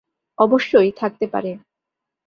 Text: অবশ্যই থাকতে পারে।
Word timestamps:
অবশ্যই 0.37 0.91
থাকতে 0.91 1.25
পারে। 1.27 1.51